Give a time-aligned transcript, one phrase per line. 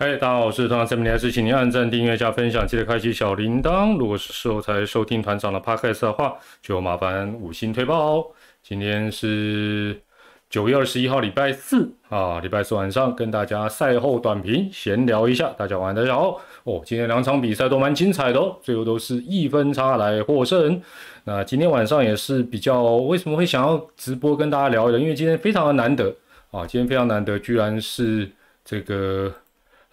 [0.00, 3.98] 嗨，大家好，我是团长陈明还，是请您按赞、订阅加分享，记得开启小铃铛。
[3.98, 8.26] 如果是时候才收听团长的 podcast 的话，就麻烦五星推报哦。
[8.62, 10.00] 今天是
[10.48, 15.52] 九月二十一号，礼拜四啊，礼拜四晚上跟大家赛后短评闲聊一下。
[15.58, 16.80] 大家晚大家好哦。
[16.84, 20.80] 今天两场比赛都蛮精彩的哦，最后都是一分差来获胜。
[21.24, 25.00] 那今天晚上也是比较，为什么会想要直播跟大家聊一聊？
[25.00, 26.14] 因为今天非常的难得
[26.52, 28.30] 啊，今天非常难得，居然是
[28.64, 29.34] 这个。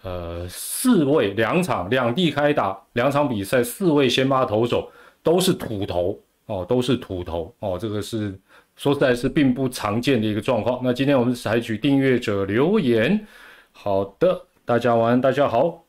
[0.02, 4.90] 呃，四位两场两地开打两场比赛，四位先发投手
[5.22, 8.38] 都是土头哦，都是土头哦，这个是
[8.76, 10.80] 说实在是并不常见的一个状况。
[10.82, 13.26] 那今天我们采取订阅者留言，
[13.72, 15.82] 好的，大家晚安，大家好。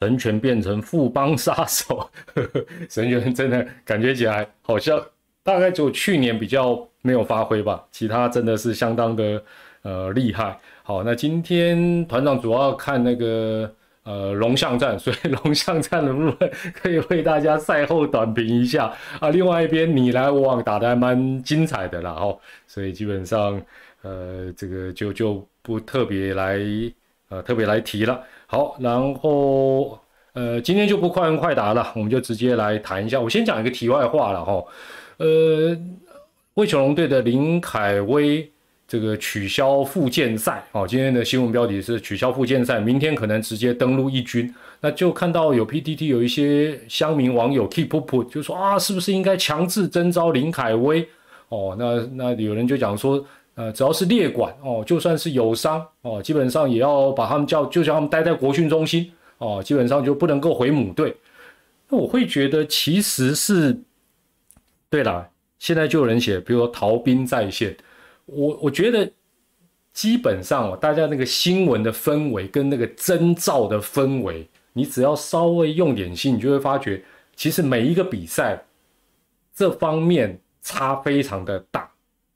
[0.00, 2.10] 神权变成富邦杀手，
[2.88, 4.98] 神权真的感觉起来好像
[5.42, 9.44] 大概只有去年比较没有发挥吧，其他真的是相当的
[9.82, 10.58] 呃厉害。
[10.82, 19.30] 好，那今天团长主要看那个呃龙象战，所以 龙象战的部分可以为大家赛后短评一下啊。
[19.30, 23.60] 另外一边你来我往打的还蛮精彩的啦，哦，所以基本上
[24.02, 26.58] 呃这个就就不特别来
[27.28, 28.20] 呃特别来提了。
[28.46, 29.98] 好，然后
[30.32, 33.20] 呃今天就不快问快答了，我们就直接来谈一下。
[33.20, 34.64] 我先讲一个题外话了哈，
[35.18, 35.78] 呃，
[36.54, 38.50] 魏球龙队的林凯威。
[38.90, 44.52] 这个取消复健赛哦，今天的新闻标题是取消复健赛，明天可能直接登陆一军。
[44.80, 51.08] 那就看到有 PTT 有一些乡民网友 keep up 就说啊，是不是应该强制征召林凯威？
[51.50, 53.24] 哦，那那有人就讲说，
[53.54, 61.14] 呃，只要是列管哦，就算是有伤哦，基本上也要把他们叫，就像他们待在国训中心哦，基本上就不能够回母队。
[61.88, 63.80] 那我会觉得其实是
[64.88, 65.28] 对了，
[65.60, 67.76] 现在就有人写，比如说逃兵在线。
[68.32, 69.10] 我我觉得
[69.92, 77.02] 基本上，大家那个新闻的氛围跟那个征兆的氛围，你只要稍微用点心，你就会发觉，
[77.34, 78.62] 其实每一个比赛
[79.54, 81.90] 这方面差非常的大。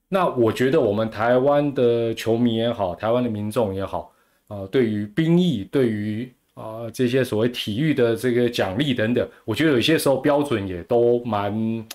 [0.09, 4.13] 那我觉得我们台湾的球迷也好，台湾的民众也好，
[4.49, 11.87] 啊，对于兵役，对于啊这些所谓体育的这个奖励等等，我觉得有些时候标准也都蛮。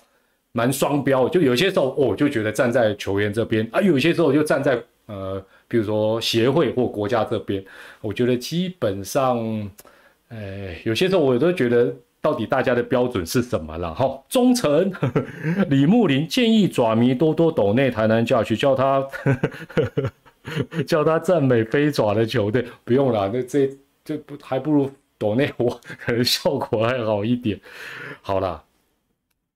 [0.52, 7.64] 蛮双标，就有些时候我就觉得站在球员这边啊，有些时候就站在呃，比如说协会或国家这边，
[8.00, 9.38] 我觉得基本上，
[10.28, 14.20] 呃，有些时候我都觉得到底大家的标准是什么了哈？
[14.28, 14.92] 忠诚，
[15.70, 19.06] 李木林建议爪迷多多抖内台南教去叫他
[20.86, 23.70] 叫他赞美飞爪的球队，不用了，那这
[24.04, 27.60] 这不还不如抖内我可能效果还好一点。
[28.20, 28.64] 好了。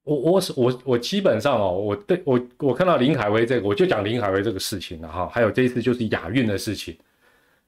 [0.05, 5.27] 我我是我我基本上哦，我对我我看到林海威这个，我就讲林海威这个事情了哈。
[5.27, 6.95] 还有这一次就是亚运的事情，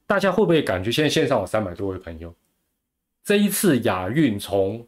[0.06, 2.32] 大家会不会感觉现在线上有三百多位朋友？
[3.24, 4.86] 这一次亚运从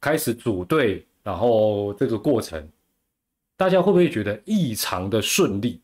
[0.00, 2.66] 开始组队，然后这个过程，
[3.56, 5.80] 大家会不会觉得异常的顺利？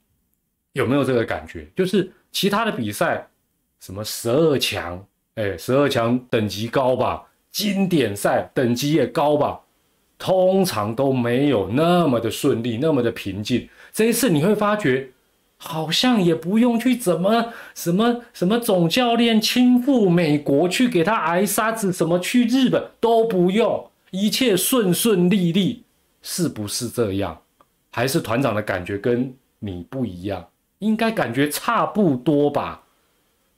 [0.74, 1.66] 有没有这个感觉？
[1.74, 3.28] 就是其他的比赛，
[3.80, 5.04] 什么十二强，
[5.34, 9.60] 哎，十二强等级高吧，经典赛等级也高吧？
[10.22, 13.68] 通常都没有那么的顺利，那么的平静。
[13.92, 15.10] 这一次你会发觉，
[15.56, 25.82] 好像也不用去怎么什么什么总教练亲赴美国去给他挨沙子，什么去日本都不用，一切顺顺利利，
[26.22, 27.40] 是不是这样？
[27.90, 30.46] 还是团长的感觉跟你不一样？
[30.78, 32.84] 应该感觉差不多吧？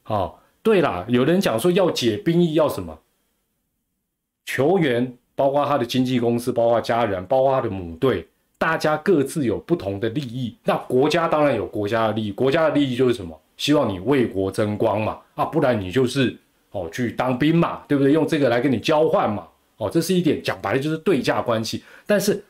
[0.03, 3.01] 好，对啦，有人讲说要解兵役要什么？
[4.47, 5.19] 球员。
[5.35, 8.27] 包括他的经纪公司，包括家人，包括他的母队，
[8.59, 10.57] 大家各自有不同的利益。
[10.65, 13.39] 那国家当然有国家的利益，国家的利益就是什么？
[13.57, 16.37] 希望你为国争光嘛，啊，不然你就是
[16.73, 18.13] 哦去当兵嘛，对不对？
[18.13, 19.47] 用这个来跟你交换嘛，
[19.77, 21.85] 哦，这是一点讲白了就是对价关系。
[22.05, 22.43] 但是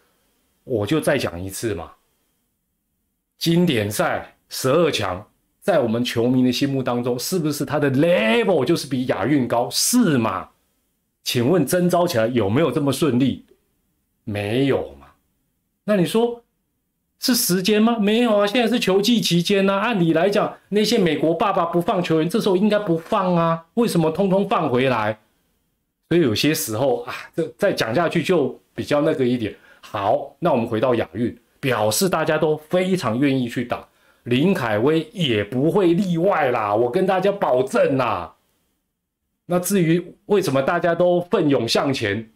[0.64, 1.90] 我就再讲一次嘛，
[3.38, 5.22] 经典赛十二强，
[5.60, 9.68] 在我们球迷的心目当中，是不是他的 level 就是比亚运高？
[9.70, 10.48] 是吗？
[11.24, 13.44] 请问征招起来有没有这么顺利？
[14.24, 15.06] 没有嘛？
[15.84, 16.42] 那你说
[17.18, 17.98] 是时间吗？
[17.98, 19.74] 没有啊，现在是球季期间呢。
[19.74, 23.66] 按理来讲，那些美国爸爸不放球员，这时候应该不放啊？
[23.74, 25.18] 为什么通通放回来？
[26.10, 29.54] 所以有些时候啊，这再讲下去就比较那个一点。
[29.80, 33.86] 好，那我们回到亚运，表示大家都非常愿意去打，
[34.24, 36.74] 林凯威也不会例外啦。
[36.74, 38.34] 我跟大家保证啦。
[39.46, 42.30] 那至于为什么大家都奋勇向前，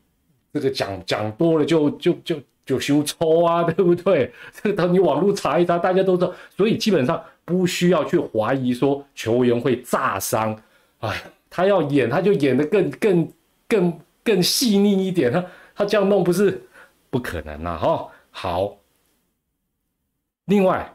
[0.52, 4.32] 这个讲讲多了就就就就羞抽啊，对不对？
[4.52, 6.34] 这个等你网络查一查，大家都知道。
[6.56, 10.54] 所以基本上不需要去怀疑说球员会炸伤，
[10.98, 13.32] 哎，他要演他就演的更更
[13.66, 15.44] 更更细腻一点，他
[15.74, 16.62] 他这样弄不是
[17.08, 17.76] 不可能啊！
[17.78, 18.76] 哈，好。
[20.44, 20.94] 另外，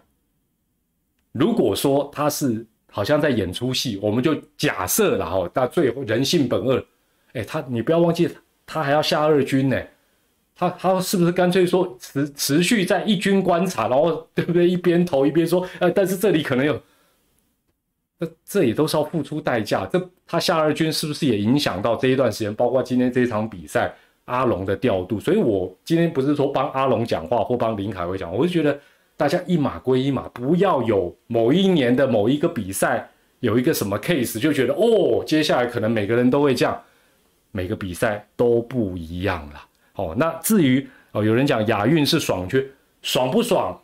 [1.31, 2.65] 如果说他是
[2.95, 6.86] 好像在演出戏，我们就假设了哈，那最后人性本恶，
[7.34, 8.30] 哎，他你不要忘记，
[8.68, 9.81] 他还要下二军呢，
[10.56, 14.69] 他他是不是干脆说持持续在一军观察，然后 对不对？
[14.69, 16.80] 一边投一边说，呃，但是这里可能有，
[18.19, 19.88] 那这也都是要付出代价。
[19.88, 23.92] 这他下二军是不是也影响到这一段时间，包括今天这场比赛
[24.25, 25.19] 阿龙的调度？
[25.19, 28.80] 所以我今天不是说帮阿龙讲话或帮林凯威讲，我就觉得。
[29.15, 36.83] 大家一码归一码，不要有某一年的某一个比赛有一个什么 case 就觉得哦，接下来可能每个人都会这样，
[37.51, 39.62] 每个比赛都不一样了。
[39.95, 42.68] 哦，那至于哦，有人讲亚运是爽缺，
[43.01, 43.80] 爽不爽？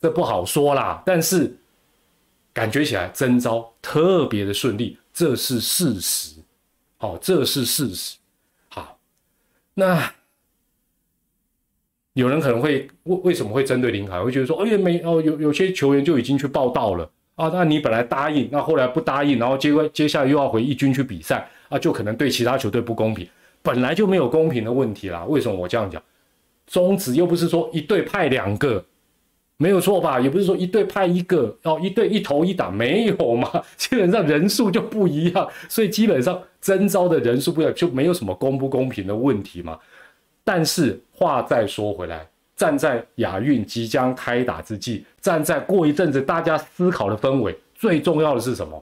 [0.00, 1.02] 这不好说啦。
[1.06, 1.56] 但是
[2.52, 6.34] 感觉起来征招特别的顺利，这是事实。
[6.98, 8.16] 哦，这是事实。
[8.68, 8.98] 好，
[9.74, 10.12] 那。
[12.16, 14.18] 有人可能会为为什么会针对林凯？
[14.18, 17.50] 会觉得说，哎呀，没哦，有有些球员就已经去报道了啊。
[17.52, 23.28] 那你本来答应，那后来不答应，然后接接下来又要回一军去比赛啊，就可能对其他球队不公平。
[23.60, 25.26] 本来就没有公平的问题啦。
[25.26, 26.02] 为什么我这样讲？
[26.66, 28.82] 中职又不是说一队派两个，
[29.58, 30.18] 没有错吧？
[30.18, 33.62] 也不是说一队派一个哦，一队一头一打没有嘛？
[33.76, 39.78] 基本上人数就不一样，所以基本上征招的人数不一样，就没有什么公不公平的问题嘛。
[40.46, 48.80] 但是话再说回来，站在亚运即将开打之际，站在过一阵子大家思考的氛围，最重要的是什么？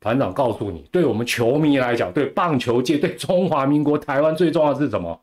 [0.00, 5.20] 团长告诉你，对我们球迷来讲，对棒球界，对中华民国台湾最重要的是什么？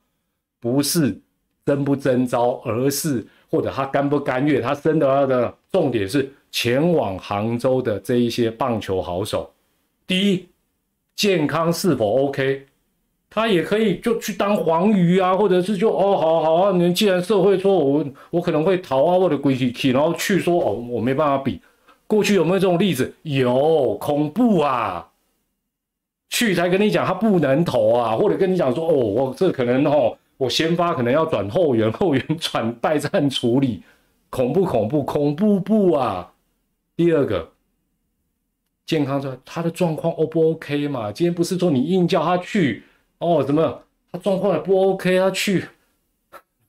[0.62, 1.20] 不是
[1.66, 9.54] 征不征招，而是或者他甘不甘愿，他真的的重点是前往杭州的这一些棒球好手，
[10.08, 10.48] 第一，
[11.16, 12.66] 健康是否 OK？
[13.36, 21.60] 他也可以就去当黄鱼啊，或者是就哦，好好啊，你既然社会说我我可能会逃啊，或者归去去，然后去说哦，我没办法比。
[22.06, 23.12] 过去有没有这种例子？
[23.24, 25.10] 有，恐怖啊！
[26.30, 33.82] 去才跟你讲他不能投啊，或者跟你讲说哦，我这可能哦，我先发可能要转后援，后援转败战处理，
[34.30, 36.32] 恐怖恐怖恐怖不啊！
[36.96, 37.50] 第二个，
[38.86, 41.12] 健康说他的状况 O 不 OK 嘛？
[41.12, 42.84] 今天不是说你硬叫他去。
[43.24, 43.82] 哦，怎么
[44.12, 45.66] 他状况也不 OK，他去，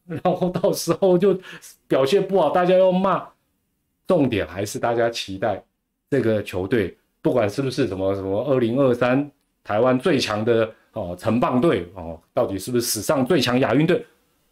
[0.06, 1.38] 然后到时候就
[1.88, 3.28] 表现不好，大家要骂。
[4.06, 5.64] 重点还是大家期待
[6.10, 9.30] 这个球队，不管是不是什么什么二零二三
[9.62, 14.04] 台湾最强的哦城棒队哦，到底是不是史上最强亚运队？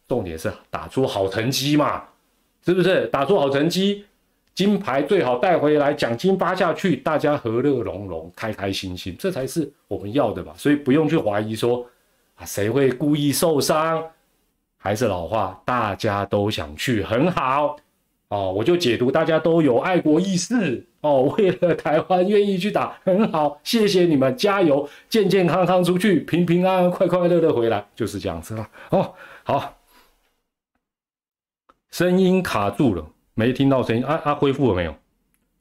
[0.09, 2.03] 重点是打出好成绩嘛，
[2.65, 3.07] 是不是？
[3.09, 4.07] 打出好成绩，
[4.55, 10.53] 金牌最好带回来，奖金发下去，大家和乐融融，开开心心，这才是我们要的吧。
[10.57, 11.87] 所以不用去怀疑说。
[12.45, 14.03] 谁会故意受伤？
[14.77, 17.77] 还是老话，大家都想去，很好
[18.31, 18.53] 哦。
[18.53, 23.61] 我就解读，大家都有爱国意识哦， 为了台湾愿意去打，很好。
[23.63, 28.69] 谢谢你们，加油，健健康康出去，平平安安、快快乐乐回来，就是这样子了。
[28.91, 29.77] 哦，好，
[31.93, 34.05] 声音卡住了，没听到声音。
[34.05, 34.95] 啊啊，恢复了没有？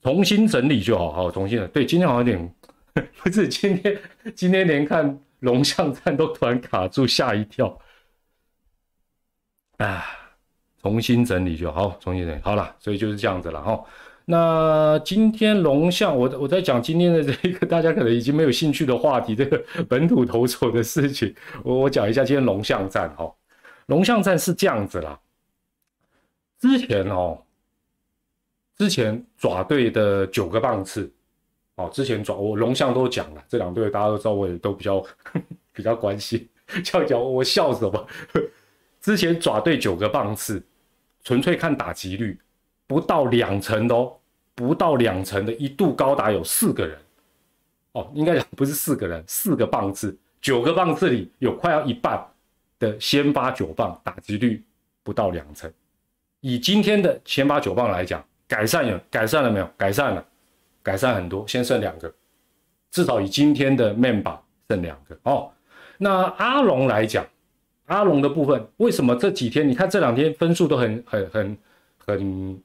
[0.02, 1.68] 重新整理就好，好，重新的。
[1.68, 2.56] 对，今天好像有点，
[3.24, 3.98] 不是今天，
[4.36, 5.20] 今天连看。
[5.42, 7.76] 龙象站都突然卡住，吓一跳。
[9.78, 10.06] 啊，
[10.80, 13.84] 重新整理就好，重新整理好了，所以就是这样子了哈。
[14.26, 19.60] 那今天龙象，我我在讲今天的这个大家可能已经没有兴趣的话题，这个
[19.90, 23.34] 本土投手的事情，我我讲一下今天龙象站哈。
[23.88, 25.20] 龙象站是这样子啦，
[26.60, 27.44] 之前哦，
[28.82, 31.08] 之前爪队的九个棒次。
[31.76, 35.06] 哦，之前爪我龙象都讲了，这两队大家都知道，我也都比较
[35.72, 36.50] 比较关心。
[36.84, 38.08] 这样讲我笑什么？
[39.00, 40.60] 之前爪队九个棒次，
[41.24, 42.40] 纯粹看打击率，
[42.88, 44.18] 不到两成的哦，
[44.56, 46.98] 不到两成的，一度高达有四个人。
[47.92, 52.20] 哦，应该讲不是四个人，四个棒次，九个棒次里有快要一半
[52.80, 54.64] 的先发九棒打击率
[55.04, 55.72] 不到两成。
[56.40, 59.70] 以今天的先发九棒来讲，改善有改善了没有？
[59.78, 60.26] 改善了。
[60.84, 62.12] 改善很多，先剩两个，
[62.90, 65.50] 至少以今天的面板剩两个哦。
[66.00, 67.24] 那阿龙来讲，
[67.86, 71.58] 阿龙的部分为什么这几天你看这两天分数都很很很
[72.04, 72.62] 很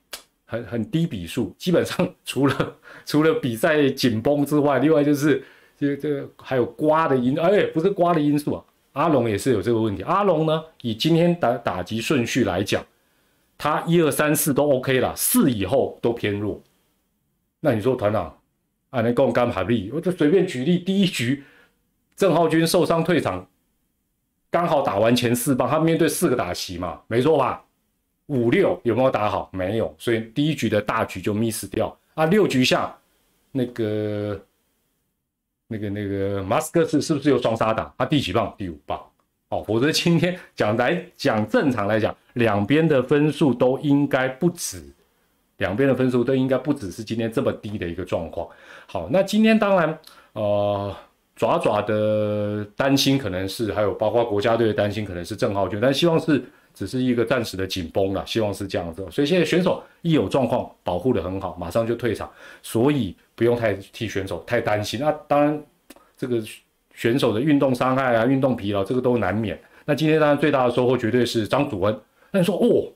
[0.46, 1.54] 很很低比数？
[1.58, 2.74] 基本上 除了
[3.04, 5.44] 除了比赛紧绷之外，另外就是
[5.78, 8.64] 这这还有刮的因，哎，不是刮的因素啊。
[8.94, 10.02] 阿龙也是有这个问题。
[10.04, 12.82] 阿龙呢，以今天打打击顺序来讲，
[13.58, 16.62] 他一二三四都 OK 了，四以后都偏弱。
[17.60, 18.26] 那你说团长，
[18.90, 21.42] 啊，那跟我干牌力，我就随便举例，第一局
[22.14, 23.48] 郑浩君受伤退场，
[24.50, 27.64] 刚好打完前四棒，他面对四个打席嘛，没错吧？
[28.26, 29.48] 五六有没有打好？
[29.52, 32.26] 没有，所以第一局的大局就 miss 掉啊。
[32.26, 32.94] 六局下
[33.52, 34.40] 那个
[35.68, 37.94] 那个那个马斯克是是不是有双杀打？
[37.96, 38.54] 他第几棒？
[38.58, 39.00] 第五棒。
[39.48, 44.82] 哦，否则今天讲来讲正常来讲，两边的分数都应该不止，
[45.58, 48.48] 两边的分数都应该不只是今天这么低的一个状况。
[48.86, 49.98] 好，那今天当然
[50.32, 50.94] 呃。
[51.38, 59.06] 爪爪的担心可能是，还有包括国家队的担心可能是郑浩君，但希望是只是一个暂时的紧绷了，希望是这样子。
[59.10, 64.98] 所以现在选手一有状况，保护的很好，马上就退场，所以不用太替选手太担心。
[64.98, 65.62] 那当然，
[66.16, 66.42] 这个
[66.96, 69.56] 选手的运动伤害啊、运动疲劳，这个都难免。
[69.84, 72.00] 那今天当然最大的收获绝对是张祖恩。
[72.32, 72.90] 那你说哦，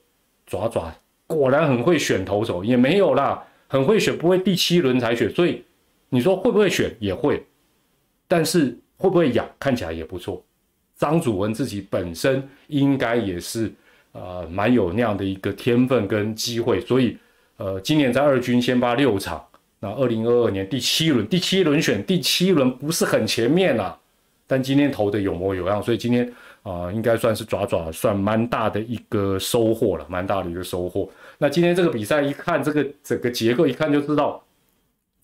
[0.45, 0.93] 爪爪
[1.25, 5.29] 果然很会选投手，也没有啦，很会选，不会第七轮才选。
[5.33, 5.63] 所以
[6.09, 7.41] 你说会不会选，也会。
[8.27, 10.43] 但是会不会养看起来也不错，
[10.95, 13.71] 张祖文自己本身应该也是
[14.13, 17.17] 呃蛮有那样的一个天分跟机会，所以
[17.57, 19.45] 呃今年在二军先发六场，
[19.81, 23.99] 那二零二二年第七轮第七轮选第七轮不是很前面啦，
[24.47, 31.09] 但今天投的有模有样，所以今天啊应该算是爪爪算蛮大的一个收获了，蛮大的一个收获。
[31.37, 34.41] 那今天这个比赛一看这个整个结构一看就知道，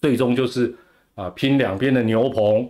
[0.02, 0.76] 最终就是
[1.16, 2.70] 啊拼两边的牛棚。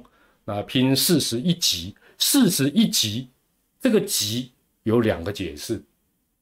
[0.50, 3.27] 那拼四十一级，四十一级，
[3.82, 4.50] 这个级
[4.84, 5.82] 有两个解释，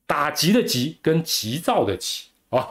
[0.06, 2.68] 打级的级跟急躁的急啊。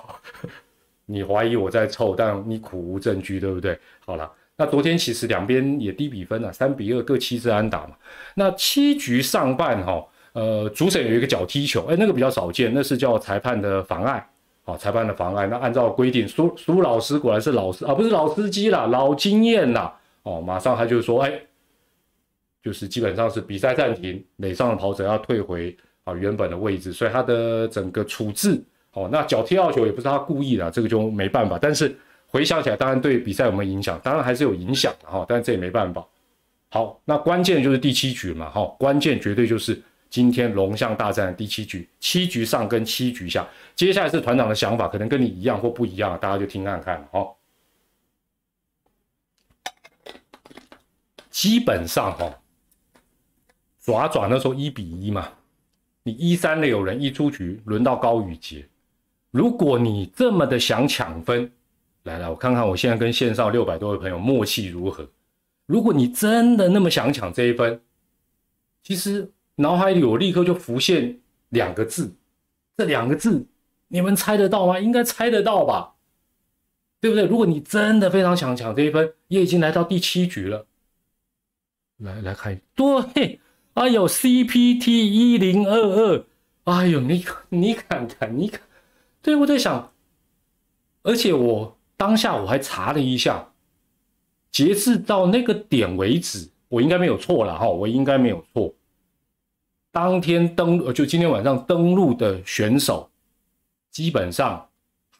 [1.07, 3.79] 你怀疑我在凑，但你苦无证据，对不对？
[4.05, 7.95] 好了，那昨天其实两边也低比分了，三比二，各七次安打嘛。
[8.35, 14.27] 那七局上半哈，呃，主审有一个脚踢球，哎，那个比较少见，那是叫裁判的妨碍，
[14.65, 15.47] 好，裁判的妨碍。
[15.47, 19.95] 那按照规定，苏苏老师果然是老师啊，不是老司机啦，老经验啦。
[20.23, 21.33] 哦，马上他就说，哎，
[22.63, 28.59] 就是基本上是比赛暂停，垒上的跑者要退回啊原本的位置，所以他的整个处置，
[28.95, 31.59] 哦，那脚踢到球也不是他故意的，这个就没办法。
[31.61, 31.95] 但是
[32.27, 34.01] 回想起来，当然对比赛有没有影响？
[34.03, 36.07] 当然还是有影响的哈，但这也没办法。
[36.71, 43.47] 好，那关键就是第七局嘛，哈，关键绝对就是今天龙象大战的第七局，七局上跟七局下，
[43.77, 47.35] 接下来是团长的想法，可能跟你一样或不一样，大家就听看看，哦。
[51.31, 52.33] 基本上哈，
[53.81, 55.29] 爪爪那时候一比一嘛，
[56.05, 58.67] 你一三的有人一出局，轮到高宇杰。
[59.35, 61.51] 如果你这么的想抢分，
[62.05, 65.11] 来来，我看看我现在跟线上六百多位朋友默契如何。
[65.67, 67.81] 如果你真的那么想抢这一分，
[68.85, 72.15] 其实脑海里我立刻就浮现两个字，
[72.77, 73.45] 这两个字
[73.89, 74.79] 你们猜得到吗？
[74.79, 75.95] 应该猜得到吧，
[77.01, 77.27] 对不对？
[77.27, 80.65] 如果你真的非常想抢这一分，也已经来到第七局了。
[81.97, 83.41] 来来看，对，
[83.73, 86.25] 哎呦，CPT 一零二二，
[86.67, 88.61] 哎呦，你你看看，你看，
[89.25, 89.91] 对，我在想，
[91.03, 93.53] 而且我当下我还查了一下，
[94.53, 98.71] 截至到那个点为止，我应该没有错了哈，我应该没有错。
[99.91, 103.09] 当天登呃，就今天晚上登陆的选手，
[103.91, 104.69] 基本上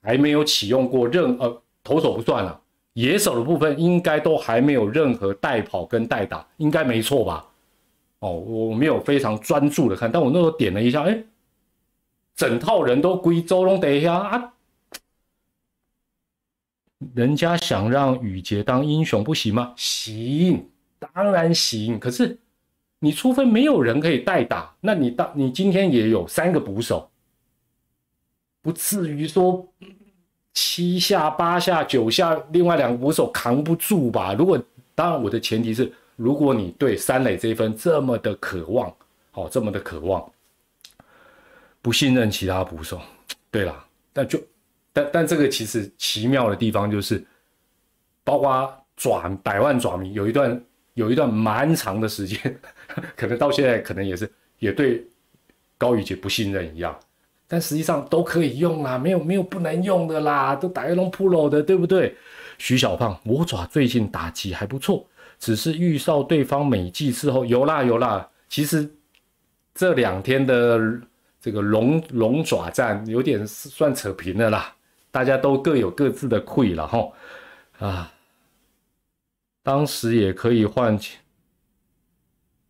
[0.03, 2.61] 还没有启用过任呃，投手不算了。
[2.93, 7.47] 野手的部分应该都还没有任何代跑跟代打，应该没错吧？
[8.19, 11.25] 哦，我没有非常专注的看，但我那时候点了一下，哎，
[12.37, 14.53] 整套人都归周龙等一下啊，
[17.15, 19.73] 人家想让宇杰当英雄不行吗？
[19.77, 21.99] 行，当然行。
[21.99, 22.39] 可是
[22.99, 27.11] 你除非没有人可以代打，那你当你今天也有三个捕手，
[28.63, 29.67] 不至于说。
[30.57, 34.33] 七下八下九下，另外两个捕手扛不住吧？
[34.35, 34.57] 如果
[34.95, 38.95] 当然，我的前提是，如果你对三垒这一分这么的渴望，
[39.33, 40.31] 好，这么的渴望，
[41.85, 42.99] 不信任其他捕手，
[43.51, 44.41] 对啦，但就
[44.91, 47.23] 但但这个其实奇妙的地方就是，
[48.25, 50.65] 包括爪百万爪迷有一段
[50.95, 52.59] 有一段蛮长的时间，
[53.15, 55.07] 可能到现在可能也是也对
[55.77, 56.99] 高宇杰不信任一样。
[57.47, 62.17] 但实际上都可以用啦，没有没有不能用的啦，都打一龙 pro 的，对不对？
[62.57, 65.07] 徐小胖，魔爪最近打击还不错，
[65.39, 68.27] 只是预兆对方每季之后有啦有啦。
[68.49, 68.91] 其实
[69.75, 70.81] 这两天的
[71.45, 74.75] 这个龙龙爪战有点算扯平了啦，
[75.11, 77.13] 大家都各有各自的溃了哈。
[77.81, 78.11] 啊，
[79.63, 81.21] 当时也可以换钱。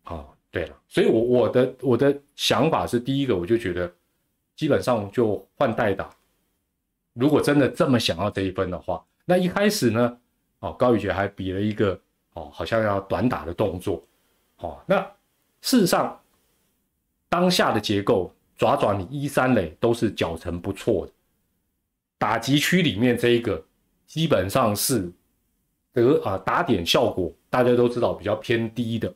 [0.03, 3.89] 哦，对了，所以我我的我的想法是，第一个我就觉得。
[4.57, 6.09] 基本上就换代打。
[7.11, 10.17] 如果真的这么想要这一分的话，那一开始呢，
[10.59, 11.97] 哦，高宇杰还比了一个
[12.33, 14.01] 哦，好像要短打的动作。
[14.57, 15.01] 哦，那
[15.61, 16.17] 事实上
[17.29, 21.11] 当下的结构，爪爪你一三垒都是脚程不错的，
[22.17, 23.63] 打击区里面这一个
[24.05, 25.11] 基本上是
[25.91, 29.13] 得啊打点效果，大家都知道比较偏低的。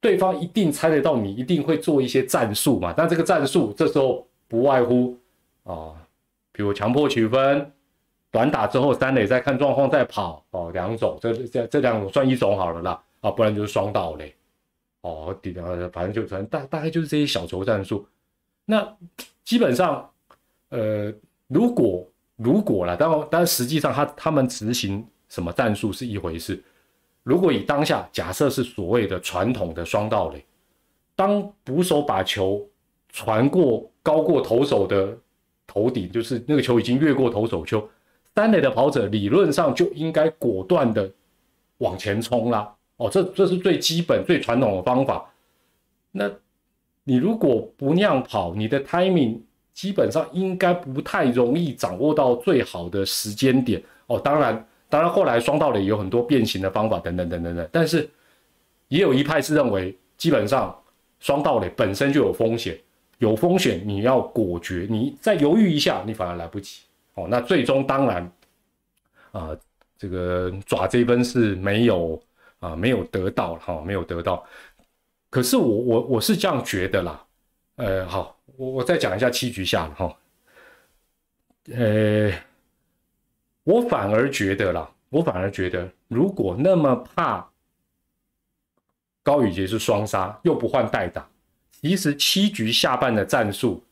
[0.00, 2.94] 对方一定猜得到你一定会做一些战术嘛？
[2.96, 5.18] 但这个战术这时候不外乎
[5.64, 5.92] 啊，
[6.52, 7.72] 比如强迫取分、
[8.30, 14.32] 短打之后三垒再看状况再跑哦，两种，这这这两种算一种好了啦啊，不然就是双盗垒
[15.02, 18.06] 哦，底呃反正就反正大大概就是这些小球战术。
[18.64, 18.96] 那
[19.44, 20.10] 基本上
[20.70, 21.12] 呃，
[21.46, 26.62] 如果如果了，但但实际上他他们执行什么战术是一回事。
[27.22, 30.44] 如果以当下假设是所谓的传统的双道垒，
[31.14, 32.66] 当捕手把球
[33.08, 35.16] 传过高过投手的
[35.66, 37.86] 头顶，就是那个球已经越过投手丘，
[38.34, 41.10] 三垒的跑者理论上就应该果断的
[41.78, 42.74] 往前冲啦。
[42.98, 45.28] 哦，这这是最基本最传统的方法。
[46.12, 46.30] 那
[47.04, 49.40] 你如果不那样跑，你的 timing
[49.72, 53.82] 基本上应该不太容易掌握到最好的时间点。
[54.06, 54.64] 哦，当然。
[54.90, 57.68] 当然，后来双道垒有很多变形的方法，等等等等等。
[57.70, 58.08] 但是
[58.88, 60.74] 也有一派是认为，基本上
[61.20, 62.74] 双道垒本身就有风险，
[63.18, 66.80] 有风险你要果决，你再犹豫一下，你反而来不及。
[67.16, 68.32] 哦，那最终当然
[69.32, 69.54] 啊，
[69.98, 72.18] 这个爪这分是没有
[72.60, 74.44] 啊，没有得到哈，没有得到。
[75.30, 77.26] 可是我我我是这样觉得啦，
[77.76, 80.16] 呃，好，我我再讲一下七局下哈，
[81.72, 82.32] 呃。
[83.64, 87.46] 我反而觉得啦，我反而觉得，如果那么怕
[89.22, 91.28] 高宇杰是双杀，又不换代打，
[91.82, 93.84] 其实七局下半的战术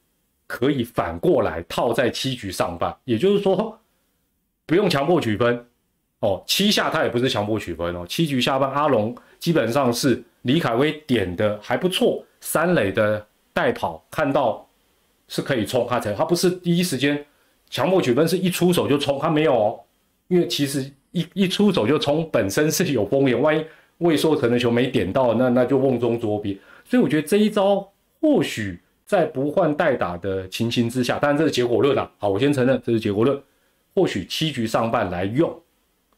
[0.47, 3.79] 可以反过来套在七局上半，也就是说，
[4.65, 5.69] 不用强迫取分
[6.21, 6.43] 哦。
[6.47, 8.05] 七下他也不是强迫取分哦。
[8.09, 14.67] 七局下半，阿龙基本上是李凯威点的还不错，三垒的代跑看到
[15.29, 17.25] 是可以冲，他才他不是第一时间。
[17.69, 19.81] 强迫取分是一出手就冲，他没有哦，
[20.29, 23.65] 因为其实一一出手就冲本身是有风险，万一
[23.99, 26.57] 未收成的球没点到，那那就瓮中捉鳖。
[26.85, 32.09] 所以我觉得这一招或许在不换代打的情形之下，当然这是结果论啊。
[32.19, 33.37] 好，我先承认这是结果论。
[33.97, 35.53] 或许七局上半来用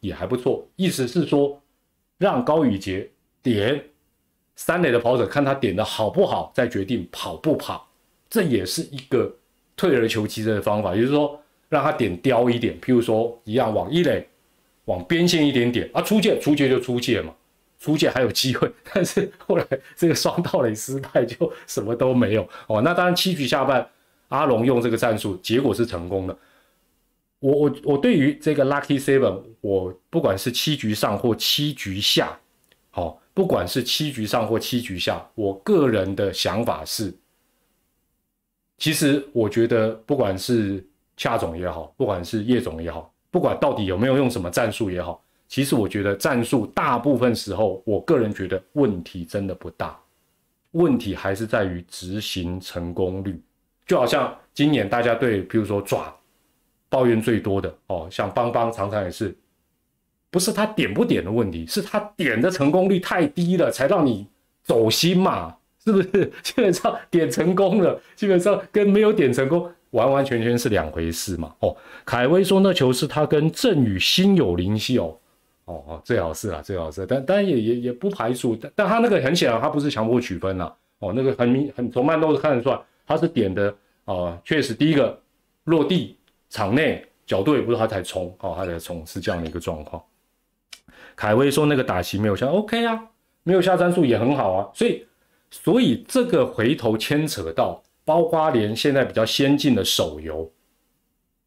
[0.01, 1.61] 也还不错，意思是说
[2.19, 3.11] 让高宇杰
[3.43, 3.83] 点
[4.57, 7.89] 三垒的跑者看他点的好不好，再决定跑不跑，
[8.29, 9.35] 这也是一个。
[9.81, 14.27] 退而求其次的方法，也就是说让他点刁一点，譬如说一样往一垒
[14.87, 17.33] 往边线一点点啊，出界出界就出界嘛，
[17.79, 18.69] 出界还有机会。
[18.93, 22.83] 但是后来这个双道垒失败，就什么都没有哦。
[22.83, 23.89] 那当然七局下半，
[24.31, 26.37] 阿龙用这个战术，结果是成功的。
[27.41, 32.39] 我我我对于这个 Lucky Seven，我不管是七局上或七局下，
[32.91, 37.15] 好，不管是七局上或七局下，我个人的想法是。
[38.77, 40.85] 其实我觉得，不管是
[41.17, 49.99] 恰总也好，不管是叶总也好，不管到底有没有用什么战术也好，其实我觉得战术大部分时候，我个人觉得问题真的不大，
[50.73, 53.41] 问题还是在于执行成功率。
[53.87, 56.15] 就好像今年大家对，比如说爪
[56.89, 59.37] 抱怨最多的哦，像邦邦常常也是，
[60.31, 64.27] 不是他点不点的问题，是他点的成功率太低了，才让你
[64.63, 65.55] 走心嘛。
[65.85, 67.99] 是不是 基本上点成功了？
[68.15, 71.55] 基本上跟没有点成功完完全全是两回事嘛？
[71.61, 71.75] 哦，
[72.05, 75.17] 凯威说那球是他跟郑宇心有灵犀哦，
[75.65, 83.75] 哦哦，最好是啊，最好是，但但也也也不排除，但但他那个很显然他不是强迫取分啦，哦，那个很明很从慢动作看得出来，他是点的
[84.05, 85.19] 啊，确实第一个
[85.65, 86.18] 落地
[86.51, 90.03] 场内角度也不是他才冲，哦，他才冲是这样的一个状况。
[91.17, 93.01] 凯威说那个打席没有下，OK 啊，
[93.43, 95.05] 没有下战术也很好啊，所以。
[95.51, 100.47] 所以这个回头牵扯到，包括连现在比较先进的手游，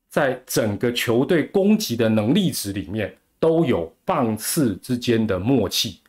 [0.10, 6.00] 在整个球队攻击的能力值里面，都有棒次之间的默契。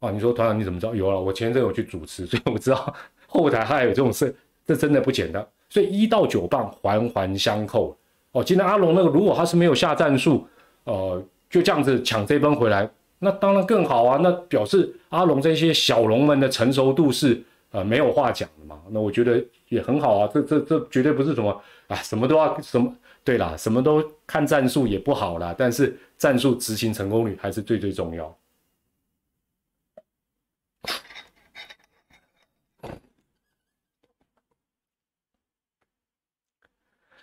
[0.00, 0.94] 啊，你说团长你怎么知道？
[0.94, 2.94] 有了，我前阵有去主持，所以我知道
[3.26, 4.36] 后台还有这种事，
[4.66, 5.48] 这真的不简单。
[5.70, 7.96] 所以一到九棒环环相扣。
[8.32, 10.46] 哦，今天阿龙那个，如果他是没有下战术，
[10.84, 12.88] 呃，就这样子抢这分回来。
[13.18, 14.18] 那当然更好啊！
[14.22, 18.80] 那表示阿龙这些小龙们的成熟度是呃没有话讲的嘛？
[18.88, 20.30] 那我觉得也很好啊！
[20.32, 21.50] 这这这绝对不是什么
[21.88, 22.90] 啊，什么都要什么
[23.22, 25.54] 对啦，什么都看战术也不好啦。
[25.58, 28.34] 但是战术执行成功率还是最最重要。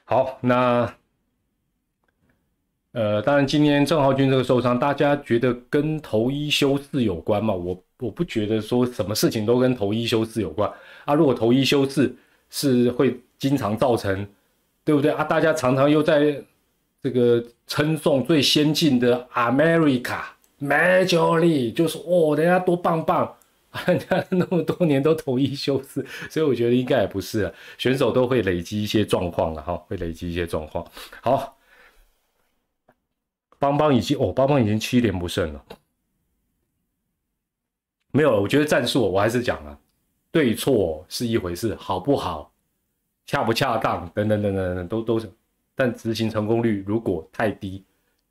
[0.10, 0.89] 好，那。
[2.93, 7.54] 呃，当然，今天郑浩君这个受伤，大家觉得跟头一休四有关吗？
[7.54, 10.72] 我我不觉得说什么事情都跟投一休四有关
[11.06, 11.13] 啊。
[11.13, 12.15] 如果投一休四
[12.50, 14.28] 是会经常造成，
[14.84, 15.24] 对不对啊？
[15.24, 16.41] 大家常常又在
[17.04, 20.22] 这个称颂最先进的 America
[20.60, 23.37] Major League，就是哦，人家多棒棒。
[23.86, 27.54] 人家那么多年都同一休四，所以我觉得应该也不是啊。
[27.78, 30.86] 选手都会累积一些状况了哈，会累积一些状况。
[31.22, 31.58] 好，
[33.60, 35.66] 邦邦已经哦，邦邦已经七连不胜了。
[38.12, 39.80] 没有，我觉得战术我还是讲了，
[40.32, 42.52] 对错是一回事，好不好，
[43.26, 45.32] 恰不恰当等等等等等都都是，
[45.76, 47.84] 但执行成功率如果太低，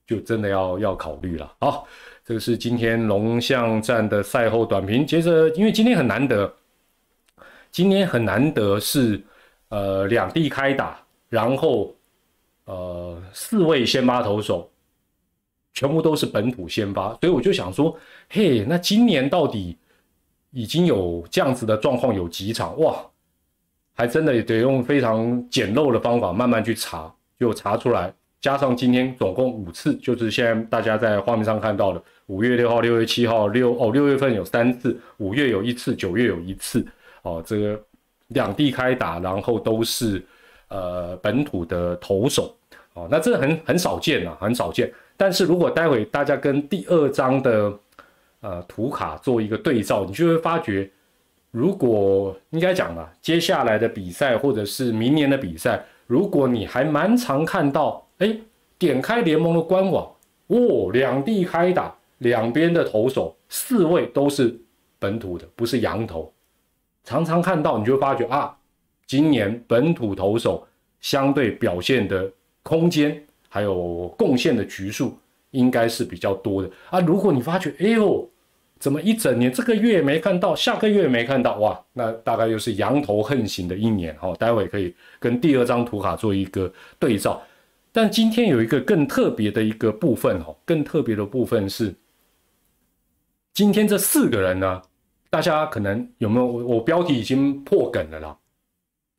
[0.07, 1.55] 就真的要要考虑了。
[1.61, 1.87] 好。
[2.27, 5.07] 这个是今天龙象战的赛后短评。
[5.07, 6.53] 接着，因为今天很难得，
[7.71, 9.23] 今天很难得是
[9.69, 11.95] 呃两地开打，然后
[12.65, 14.69] 呃四位先发投手
[15.73, 17.97] 全部都是本土先发，所以我就想说，
[18.29, 19.79] 嘿，那今年到底
[20.51, 22.77] 已经有这样子的状况有几场？
[22.81, 23.07] 哇，
[23.95, 28.13] 还真的得用非常简陋的方法慢慢去查，就查出来。
[28.41, 32.03] 加上今天总共五次，就是现在大家在画面上看到的。
[32.27, 36.85] 五月六号、六月七号、六哦，六月份有三次，五月有一次，九月有一次，
[37.23, 37.81] 哦，这个
[38.29, 40.21] 两地开打，然后都是
[40.69, 42.53] 呃本土的投手，
[42.95, 44.93] 哦，那这很很少见啊，很少见。
[45.17, 47.73] 但是如果待会大家跟第二张的
[48.41, 50.91] 呃图卡做一个对照，你就会发觉，
[51.53, 58.37] 如果应该讲吧，接下来的比赛或者是明年的比赛，如果你还蛮常看到，哎，
[58.79, 60.13] 点开联盟的官网，
[60.49, 61.96] 哦，两地开打。
[62.19, 64.59] 两边的投手四位都是
[64.99, 66.33] 本土的，不是洋投。
[67.05, 68.57] 常常看到，你就会发觉啊，
[69.07, 70.67] 今年本土投手
[71.01, 72.29] 相对表现的
[72.63, 75.17] 空间还有贡献的局数
[75.51, 76.99] 应该是比较多的啊。
[77.01, 78.29] 如果你发觉，哎呦，
[78.79, 84.35] 怎么一整年这个月没看到，下个月没看到，哇，那大概又是羊头横行的一年哈。
[84.37, 87.41] 待会可以跟第二张图卡做一个对照。
[87.93, 91.95] 但今天有一个更特别的一个部分哈，更特别的部分是。
[93.57, 94.83] 今天这四个人呢，
[95.31, 98.37] 大家可能有没有我我标题已经破梗了啦？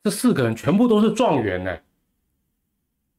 [0.04, 1.76] 这四个人全部都是状元呢。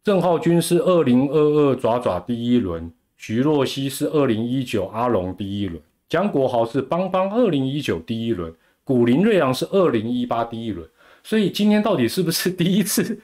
[0.01, 8.55] 郑浩君是二零二二爪爪第一轮，徐若曦是二零一九阿龙第一轮，江国豪是邦邦二零一九第一轮，
[8.85, 10.87] 古林瑞阳是二零一八第一轮。
[11.21, 13.19] 所以今天到底是不是第一次？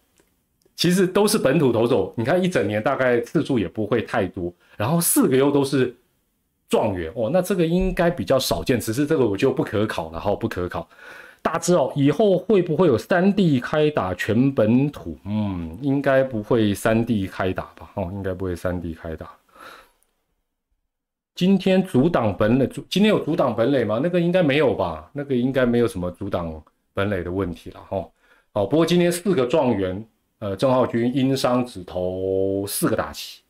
[0.74, 5.94] 其实都是本土投手，你看一整年大概次数也不会太多，然后四个又都是。
[6.68, 10.88] 状元哦，那这个应该比较少见，只是这个我就不可考了哈，不可考。
[11.42, 15.18] 大致哦，以后会不会有三 D 开打全本土？
[15.26, 17.90] 嗯，应该不会三 D 开打吧？
[17.94, 19.30] 哦，应该不会三 D 开打。
[21.34, 24.00] 今天阻挡本垒，今天有阻挡本垒吗？
[24.02, 25.10] 那个应该没有吧？
[25.12, 26.62] 那个应该没有什么阻挡
[26.94, 28.08] 本垒的问题了哈。
[28.52, 30.02] 哦，不过今天四个状元，
[30.38, 33.42] 呃，郑浩君因伤只投四个打席，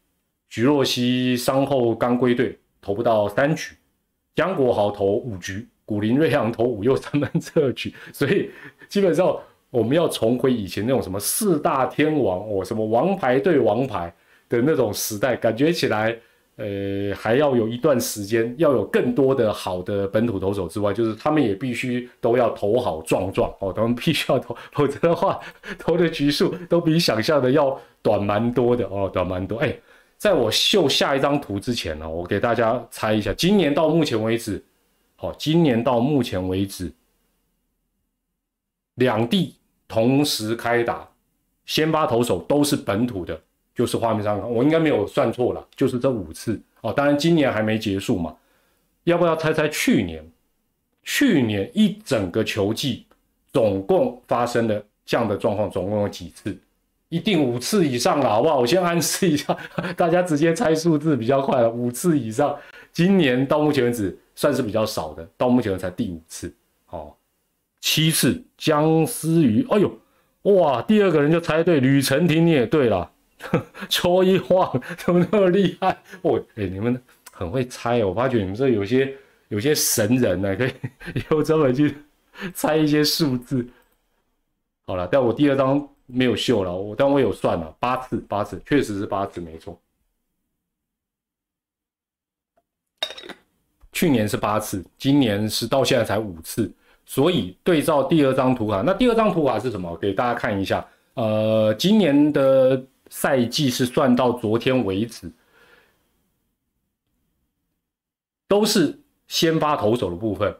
[0.49, 2.59] 徐若曦伤后刚归队。
[2.85, 3.75] 投不到三局，
[4.35, 8.51] 江国豪投五局，古林瑞阳投五又三分这局， 所以
[8.89, 9.35] 基本上
[9.71, 14.15] 我们要重回以前那种什么四大天王哦，什么王牌对王牌
[14.51, 16.15] 的那种时代，感觉起来，
[16.57, 25.41] 呃，还要有一段时间，要有更多的好的本土投手之外，就是他们也必须都要投好壮壮哦，他们必须要投， 否则的话，
[25.79, 29.75] 投的局数都比想象的要短蛮多的哦，短蛮多，哎。
[30.17, 34.65] 在我秀下一张图之前呢，我给大家猜一下，今年到目前为止，
[35.17, 36.93] 好，今年到目前为止，
[38.95, 41.09] 两地同时开打，
[41.67, 43.39] 先发投手都是本土的，
[43.75, 46.93] 就是画面上我应该没有算错了，就是这五次哦。
[46.93, 48.35] 当然今年还没结束嘛，
[49.05, 50.25] 要不要猜猜去年？
[51.07, 53.05] 去年一整个球季
[53.53, 56.59] 总共发生的这样的状况，总共有几次？
[57.15, 58.59] 一定五次以上了，好不好？
[58.59, 59.57] 我先暗示一下，
[59.97, 61.71] 大家直接猜数字比较快了。
[61.71, 62.59] 五次以上，
[62.93, 66.53] 今年到目前为止算是比较少的，到目前为止才第五次。
[66.87, 67.17] 好，
[67.81, 69.97] 七次姜思瑜，哎呦，
[70.43, 73.09] 哇，第二个人就猜对，吕成廷你也对了，
[73.89, 75.97] 戳一晃 怎么那么厉害？
[76.23, 77.01] 哦，哎，你们
[77.31, 79.15] 很会猜，我发觉你们这有些
[79.51, 80.73] 有些神人呢，可以
[81.31, 81.97] 有专门去
[82.53, 83.65] 猜一些数字。
[84.89, 85.89] 好了，但我第二张。
[86.07, 89.81] 没有秀了，我但我有算了，八次，八次，确实是八次，没错。
[93.93, 96.71] 去年是八次，今年是到现在才五次，
[97.07, 99.97] 所以对照第二张图卡，那第二张图卡是什么？
[99.99, 100.87] 给大家看一下。
[101.15, 105.33] 呃，今年的赛季是算到昨天为止，
[108.49, 110.55] 都是先发投手的部分，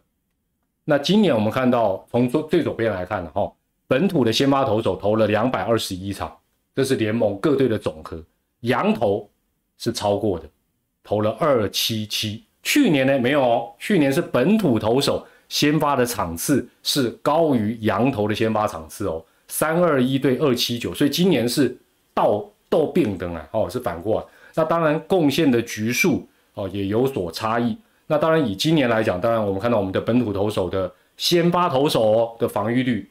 [0.85, 3.53] 那今年我们看到从最最左边来看哈，
[3.87, 6.35] 本土的先发投手投了两百二十一场，
[6.75, 8.23] 这是联盟各队的总和，
[8.61, 9.29] 羊头
[9.79, 10.49] 是超过的，
[11.03, 12.43] 投了二七七。
[12.63, 21.77] 去年呢没有哦，去年是本土投手先发的场次是高于羊头的先发场次哦，三二一对二七九，所以今年是
[22.15, 24.27] 倒斗并灯啊，哦是反过来。
[24.55, 27.77] 那当然贡献的局数哦也有所差异。
[28.07, 33.07] 那当然以今年来讲，当然我们看到我们的本土投手的先发投手的防御率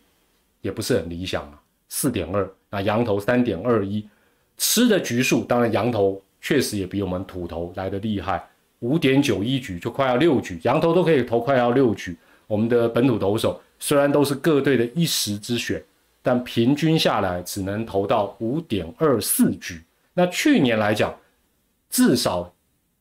[0.63, 4.03] 也不是很理想啊，四点二，那羊头三点二一，
[4.57, 8.43] 吃的局数当然羊头确实也比我们土头来的厉害。
[8.79, 12.17] 五点九一局就快要六局，羊头都可以投快要六局。
[12.47, 15.83] 我们的本土投手虽然都是各队的一时之选，
[16.21, 19.81] 但平均下来只能投到五点二四局。
[20.13, 21.13] 那去年来讲，
[21.89, 22.53] 至少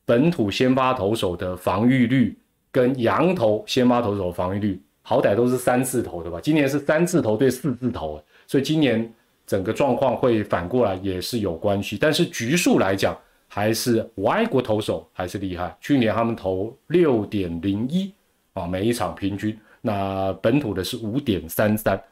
[0.05, 2.37] 本土先发投手的防御率
[2.71, 6.41] 跟羊头先发投手防御率好歹都是三字头的吧？
[6.41, 9.13] 今年是三字头对四字头，所以今年
[9.47, 11.99] 整个状况会反过来也是有关系。
[12.01, 13.17] 但是局数来讲，
[13.49, 18.13] 还是外国投手还是厉害，去年他们投六点零一
[18.55, 22.03] 啊，每一场平均，那本土的是五点三三，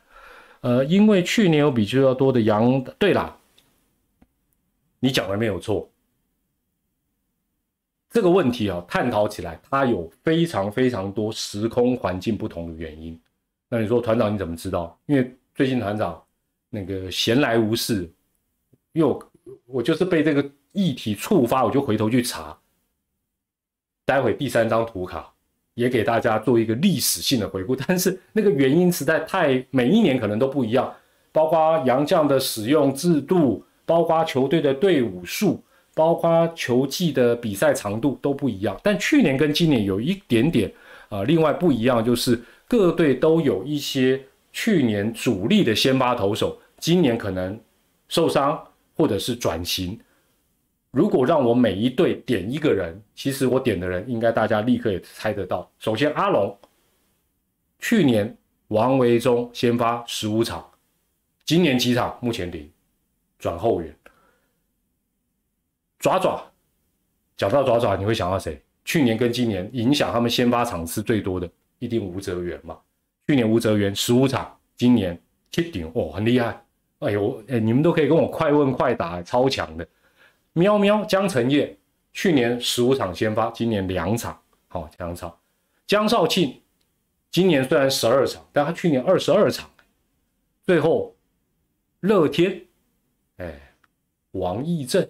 [0.61, 3.37] 呃，因为去年有比较多的羊，对啦，
[4.99, 5.89] 你讲的没有错，
[8.11, 13.19] 这个问题啊，探讨起来它有非常非常多时空环境不同的原因。
[13.69, 14.99] 那你说团长你怎么知道？
[15.07, 16.23] 因为最近团长
[16.69, 18.11] 那个闲来无事，
[18.93, 19.23] 又
[19.67, 20.51] 我就是被这个。
[20.73, 22.57] 议题触发，我就回头去查。
[24.05, 25.29] 待会第三张图卡
[25.75, 30.95] 也给大家做一个历史性的回顾，但是那个原因实在太每一年可能都不一样，
[31.33, 35.61] 包括洋将的使用制度，包括球队的队伍数，
[36.01, 38.81] 包括球季的比赛长度都不一样。
[38.83, 40.73] 但去年跟今年有一点点
[41.11, 44.19] 啊，另外不一样就是各队都有一些
[44.51, 47.61] 去年主力的先发投手，今年可能
[48.09, 48.59] 受伤
[48.97, 50.01] 或者是转型。
[50.91, 55.71] 如果让我每一队点一个人，其实我点的人应该大家立刻也猜得到。
[55.79, 56.57] 首先，阿龙，
[57.79, 58.35] 去年
[58.69, 60.67] 王维忠先发十五场，
[61.45, 62.19] 今年几场？
[62.23, 62.67] 目前零，
[63.39, 63.95] 转后援。
[66.01, 66.43] 爪爪，
[67.37, 68.61] 讲到爪爪，你会想到谁？
[68.87, 72.77] 去年跟今年影响他们先发场次最多的，一定吴泽元嘛。
[73.27, 76.65] 去年吴泽元十五场，今年七顶，哦，很厉害。
[77.01, 79.87] 哎呦，哎，你们都可以跟我快问快答，超强的。
[80.55, 81.79] 喵喵，江承业
[82.13, 85.39] 去年十五场先发，今年两场，好两场。
[85.87, 86.61] 江少庆
[87.31, 89.71] 今年虽然十二场，但他去年二十二场。
[90.65, 91.15] 最后
[92.01, 92.63] 乐天，
[93.37, 93.75] 哎，
[94.33, 95.09] 王义正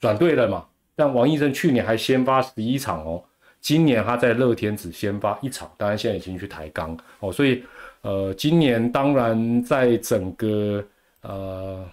[0.00, 0.64] 转队了嘛？
[0.96, 3.22] 但王义正去年还先发十一场哦，
[3.60, 7.32] 今年他在乐天只先发一场，当然现在已经去抬杠哦。
[7.32, 7.62] 所以
[8.02, 10.84] 呃，今年当然在整个
[11.22, 11.84] 呃，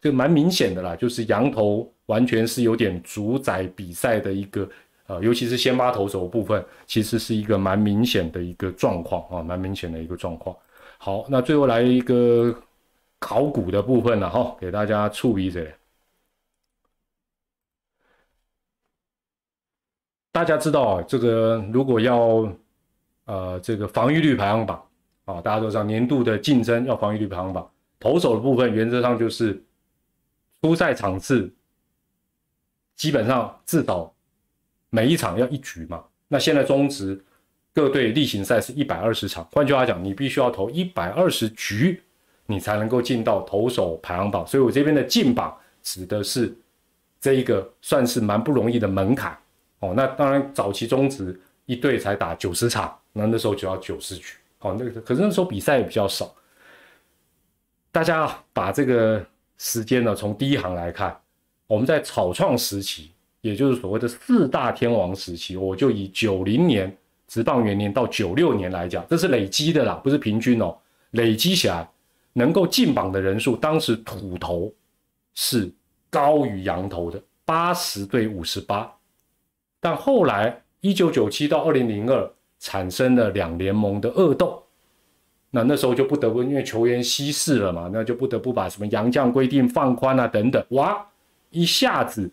[0.00, 1.90] 就蛮明显的啦，就是羊头。
[2.08, 4.66] 完全是有点主宰比赛的一个，
[5.08, 10.56] 呃，尤其是先发投手部分，其实是一个蛮明显的一个状况啊，蛮明显的一个状况。
[10.96, 12.58] 好，那最后来一个
[13.18, 15.60] 考古的部分了哈，给大家触一下。
[20.38, 22.48] 大家知道啊，这个如果要
[23.24, 24.80] 呃这个防御率排行榜
[25.24, 29.60] 啊，大家都知道年度的竞争要防御率排行榜，投手的部分原则上就是
[30.62, 31.52] 出赛场次。
[32.94, 34.14] 基本上至少
[34.90, 36.04] 每一场要一局嘛。
[36.28, 37.20] 那现在中职
[37.74, 42.00] 各队例行赛是一百二十场，换句话讲，你必须要投一百二十局，
[42.46, 44.46] 你才能够进到投手排行榜。
[44.46, 46.56] 所以我这边的进榜指的是
[47.20, 49.36] 这一个算是蛮不容易的门槛
[49.80, 49.92] 哦。
[49.96, 54.34] 那当然早期中职一队才打九十场，那那时候就要九十局。
[54.60, 56.34] 哦，那个可是那时候比赛也比较少。
[57.90, 59.24] 大家把这个
[59.56, 61.18] 时间呢从第一行来看。
[61.66, 63.10] 我们在草创时期，
[63.42, 70.74] 也就是所谓的四大天王时期，我就以九零年直棒元年到九六年来讲，这是累积的啦，不是平均哦。
[71.10, 71.86] 累积起来
[72.32, 74.72] 能够进榜的人数，当时土头
[75.34, 75.70] 是
[76.08, 78.90] 高于羊头的八十对五十八，
[79.80, 84.62] 但后来一九九七到二零零二产生了两联盟的恶斗，
[85.50, 91.04] 那那时候就不得不因为球员稀释了嘛，那就不得不把什么洋将规定放宽啊等等，哇。
[91.50, 92.30] 一下子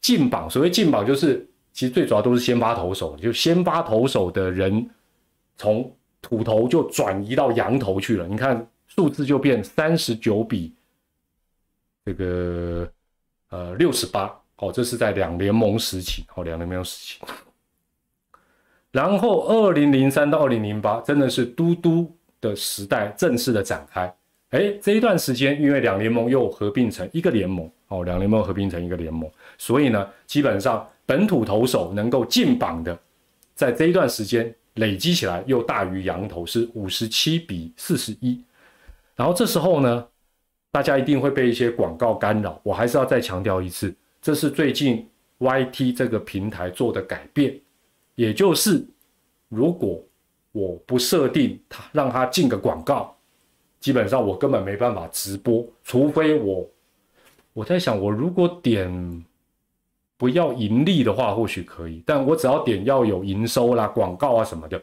[0.00, 4.90] 进榜，所谓进榜就是，其实最主要都是先发投手，就先发投手的人
[5.56, 5.88] 从
[6.20, 8.26] 土头就转移到羊头去了。
[8.26, 10.74] 你看数字就变三十九比
[12.04, 12.90] 这个
[13.50, 17.20] 呃六十八，哦，这是在两联盟时期，哦，两联盟时期。
[18.92, 24.14] 然后二零零三到二零零八真的是嘟嘟的时代正式的展开。
[24.50, 32.96] 哎，这一段时间因为两联盟又合并成一个联盟哦，两联盟合并成一个联盟，所以呢，基本上本土投手能够进榜的，
[33.56, 38.40] 在这一段时间累积起来又大于羊头，是五十七比四十一。
[39.16, 40.06] 然后这时候呢，
[40.70, 42.60] 大家一定会被一些广告干扰。
[42.62, 45.06] 我还是要再强调一次，这是最近
[45.40, 47.60] YT 这个平台做的改变，
[48.14, 48.82] 也就是
[49.48, 50.00] 如果
[50.52, 53.14] 我不设定它让它进个广告。
[53.80, 56.64] 基本上我根本没办法直播，除非我
[57.52, 59.24] 我在想，我如果点
[60.16, 64.80] 不要盈利的话，或许可以，但我只要点要有营收啦、广告啊什么的，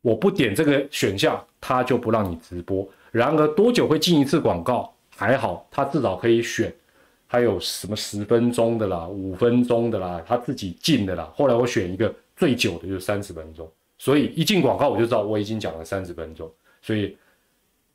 [0.00, 2.84] 我不点这个选项，它就不让你直播。
[3.12, 4.92] 然而多久会进一次广告？
[5.14, 6.74] 还好，它至少可以选，
[7.26, 11.30] 还有什么十分钟的啦、五分钟的啦，他自己进的啦。
[11.34, 16.50] 后来我选一个最久的，就是三十分钟，所以一进广告我就知道我已经讲了三十分钟，
[16.82, 17.16] 所以。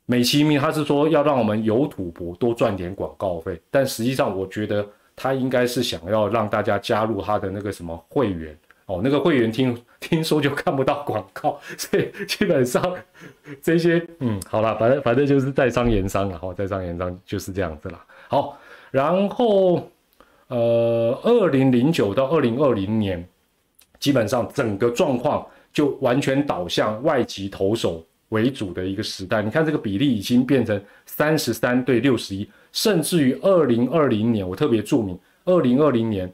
[0.04, 8.54] 美其名，他是说要让我们有土博多赚点广告费，但实际上我觉得他应该是想要让大家加入他的那个什么会员
[8.86, 12.82] 哦，那个会员听 听说就看不到广告，所以基本上
[13.62, 18.04] 这些嗯，好了，反正反正就是在商言商了，好，在商言商就是这样子了。
[18.28, 18.58] 好，
[18.92, 19.90] 然后
[20.46, 23.28] 呃，二零零九到二零二零年，
[23.98, 28.06] 基本上整个状况就完全导向外籍投手。
[28.28, 36.32] 为主的一个时代，你看这个比例已经变成三十三对六十一，甚至于二零二零年，我特别注明，二零二零年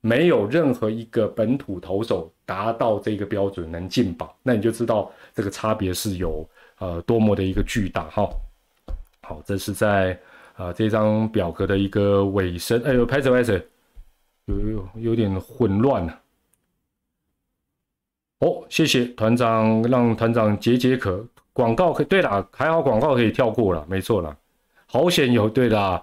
[0.00, 8.26] 没有任何一个本土投手达到这个标准能进榜，那你就知道这个差别是有呃多么的一个巨大哈。
[9.20, 10.18] 好，这是在
[10.54, 13.60] 啊这张表格的一个尾声，哎呦，拍着拍着，
[14.46, 16.20] 有有有点混乱了。
[18.40, 21.24] 哦，谢谢团长，让团长解解渴。
[21.52, 24.36] 广告可以对啦，还好广告可以跳过了，没错啦。
[24.86, 26.02] 好险有对啦，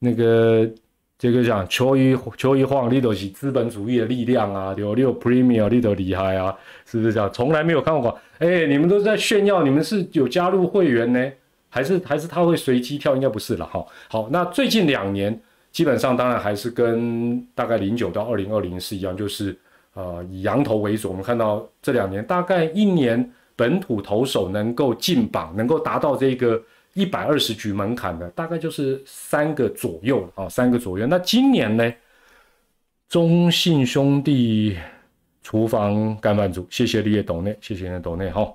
[0.00, 0.68] 那个
[1.16, 6.52] 这个讲球一球一晃，你都是资本主义的力量啊，有六 premium 你都厉害啊，
[6.84, 7.30] 是不是这样？
[7.32, 11.32] 从来没有看过广，哎，你们都在炫耀，你们是有加入会员呢，
[11.68, 13.14] 还是还是他会随机跳？
[13.14, 13.84] 应该不是了哈。
[14.08, 15.40] 好，那最近两年
[15.72, 19.58] 基本上当然还是跟大概零九到二零二零是一样，就是。
[19.94, 31.06] 呃，以羊头为主，我们看到这两年大概一年本土投手能够进榜，能够达到这个一百二十局门槛的，大概就是三个左右啊，三个左右。
[31.08, 31.92] 那今年呢，
[33.08, 34.78] 中信兄弟
[35.42, 38.48] 厨房干饭组，谢谢你的董内，谢谢你的董内哈。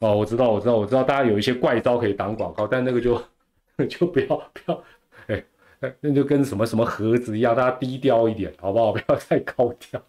[0.00, 3.20] 哦，我知道，我知道，我知道，大家有一些怪招可以挡广告，但那个就
[3.88, 4.82] 就不要不要。
[5.28, 5.44] 哎
[6.00, 8.92] 那就跟什么什么盒子一样，大家低调一点，好不好？
[8.96, 10.02] 不要太高调。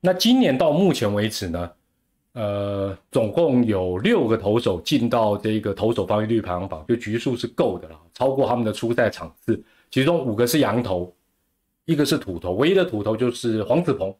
[0.00, 1.70] 那今年到目前为止呢，
[2.34, 9.60] 呃，总共有六个投手进到这个投手防御率排行榜，就局数是够的了，超过他们的初赛场次。
[9.90, 11.12] 其中五个是羊头，
[11.86, 14.14] 一个是土头，唯一的土头就是黄子鹏。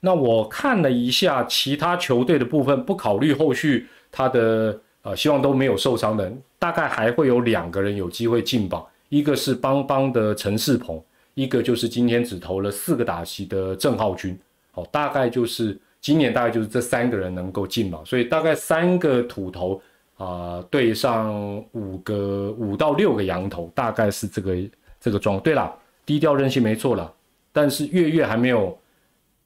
[0.00, 4.78] 那我看了一下其他球队的部分，不考虑后续他的。
[5.02, 11.00] 呃，希望都没有受伤的，大概还会有两个人有机会进榜，一个是邦邦的陈世鹏，
[11.34, 14.36] 一个就是今天只投了四个打席的郑浩君。
[14.72, 19.80] 好，大概就是今年大概就是这三个人能够进榜，所以大概三个土头
[20.16, 21.32] 啊对上
[21.72, 24.56] 五个五到六个羊头，大概是这个
[25.00, 25.38] 这个状。
[25.38, 25.72] 对了，
[26.04, 27.10] 低调任性没错了，
[27.52, 28.76] 但是月月还没有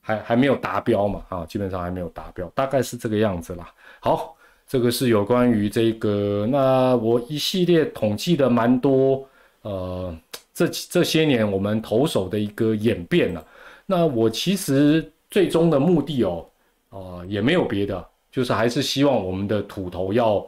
[0.02, 3.72] 还还没有达标嘛，啊，基本上还没有达标，大概是这个样子啦。
[4.00, 4.36] 好。
[4.68, 9.22] 这个是有关于这个，那我一系列统计的蛮多，
[9.60, 10.16] 呃，
[10.54, 13.44] 这这些年我们投手的一个演变了。
[13.84, 16.46] 那我其实最终的目的哦，
[16.88, 20.46] 啊，也没有别的，就是还是希望我们的土头要，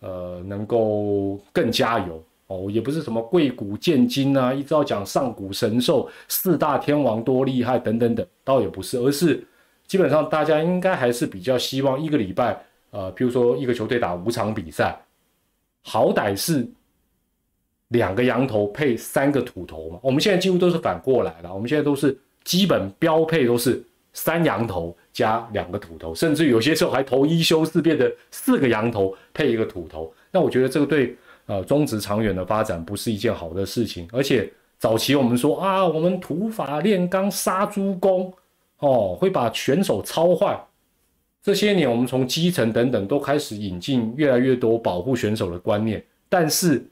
[0.00, 9.44] 呃，能够更加油哦，也不是什么贵古见今啊，一直要讲上古神兽、四大天王多厉害等等等，倒也不是，而是
[9.86, 12.62] 基本上大家应该还是比较希望一个礼拜。
[12.90, 14.98] 呃，譬如说一个球队打五场比赛，
[15.82, 16.66] 好歹是
[17.88, 19.98] 两个羊头配三个土头嘛。
[20.02, 23.82] 我们现在几乎都是反过来了，我们现在都是基本标配都是
[24.12, 30.14] 三羊头加两个土头，甚至有些时候还投一休四，变得四个羊头配一个土头。
[30.30, 31.14] 那我觉得这个对
[31.46, 34.06] 呃中职长远的发展不是一件好的事情。
[34.12, 38.32] 而且早期我们说啊，我们土法炼钢杀猪工
[38.78, 40.58] 哦，会把选手操坏。
[41.42, 46.84] 这些年，我们从基层等等都开始引进越来越多保护选手的观念，但是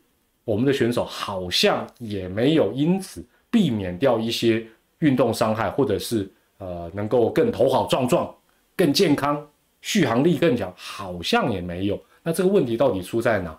[0.45, 4.65] 我们的选手好像也没有因此避免掉一些
[5.01, 8.33] 运动伤害，或者是呃能够更头好壮壮、
[8.77, 9.45] 更健康、
[9.81, 12.01] 续航力更强，好像也没有。
[12.23, 13.59] 那这个问题到底出在哪？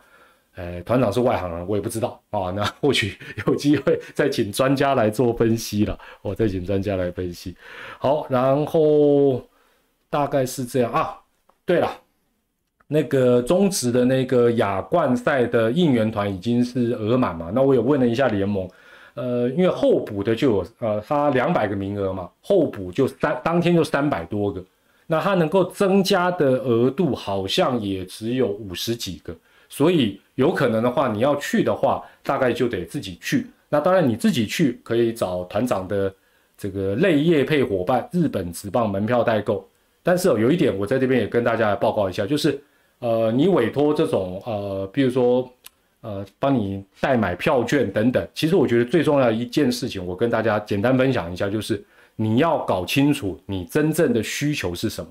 [0.55, 2.49] 呃，团长是外行人，我也不知道啊。
[2.51, 7.55] 那 或许有机会再请专家来做分析了，我再请专家来分析。
[7.99, 9.43] 好，然后
[10.09, 11.19] 大概是这样啊。
[11.65, 11.91] 对了，
[12.87, 17.51] 那个中职的那个亚冠赛的应援团已经是额满嘛？
[17.53, 18.69] 那我也问了一下联盟，
[19.15, 24.63] 呃，因为候补的就有呃，发两百个名额嘛，候补就三当天就三百多个，
[25.07, 29.35] 那他能够增加的额度好像也只有五十几个。
[29.69, 33.47] 所以有可能的话，你要去的话，大概就得自己去。
[33.69, 36.13] 那当然你自己去可以找团长的
[36.57, 39.67] 这个类业配伙伴，日本职棒门票代购。
[40.03, 42.61] 但是有一点，我在这边也跟大家报告一下，就是
[42.99, 45.49] 呃，你委托这种呃，比如说
[46.01, 48.25] 呃，帮你代买票券等等。
[48.33, 51.83] 其实我觉得最重要的一件事情，我跟大家简单分享一下，就是
[52.15, 55.09] 你要搞清楚你真正的需求是什么。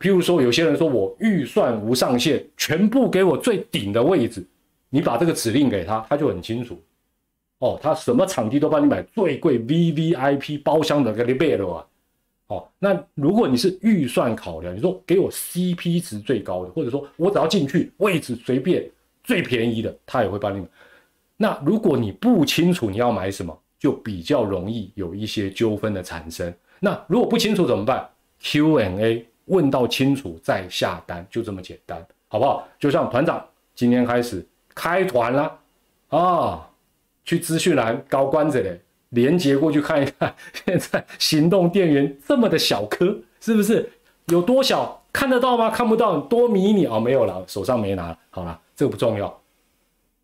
[0.00, 4.42] 譬如说，有些人说我预算无上限，全部给我最顶的位置，
[4.88, 6.82] 你把这个指令给他，他就很清楚。
[7.58, 11.86] 哦，他什么场地都帮你买最贵 V V I P 包厢的给你备了啊。
[12.46, 18.90] 哦，那如果你是预算考量，你说给我 C P 值最高的，或者说我只要进去位置随便
[19.22, 20.66] 最便宜的，他也会帮你买。
[21.36, 26.52] 那如果你不清楚你要买什么，就比较容易有一些纠纷的产生。
[26.80, 28.08] 那如果不清楚怎么办
[28.40, 29.26] ？Q A。
[29.46, 32.68] 问到清楚再下单，就这么简单，好不好？
[32.78, 35.58] 就像团长今天开始开团了
[36.08, 36.68] 啊，
[37.24, 40.32] 去资讯栏高关着嘞，连接过去看一看。
[40.64, 43.90] 现在行动电源这么的小颗，是不是
[44.26, 45.02] 有多小？
[45.12, 45.68] 看得到吗？
[45.68, 48.16] 看不到，多迷你哦，没有了，手上没拿。
[48.30, 49.40] 好了，这个不重要，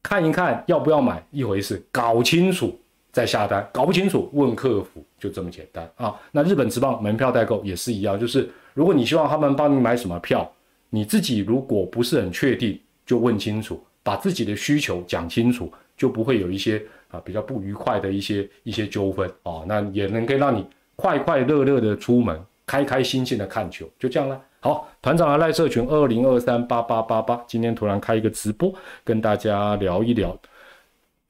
[0.03, 2.79] 看一看要不要买一回事，搞清楚
[3.11, 3.69] 再下单。
[3.73, 6.15] 搞不清楚问客服，就这么简单啊。
[6.31, 8.49] 那日本直棒门票代购也是一样，就是。
[8.77, 10.47] 如果你希望他们帮你买什么票，
[10.91, 19.65] 你自己如果不是很确定，就问清楚，把自己的需求讲清楚，就不会有一些啊比较不愉快的一些一些纠纷啊。
[19.67, 20.63] 那也能够让你
[20.95, 24.39] 快快乐乐的出门，开开心心的看球，就这样了。
[24.61, 28.71] 好，团长的赖社群二零二三八八八八，今天突然开一个直播，
[29.03, 30.39] 跟大家聊一聊。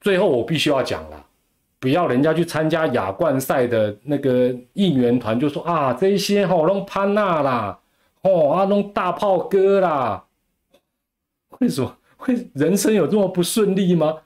[0.01, 1.25] 最后我必须要讲了。
[1.79, 7.79] 不要人家去参加亚冠赛的那个应援团，就说啊，这些吼弄潘娜啦，
[8.23, 10.25] 哦啊弄大炮哥啦，
[11.59, 14.17] 为什么会人生有这么不顺利吗？